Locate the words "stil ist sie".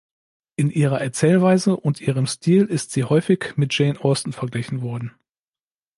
2.25-3.03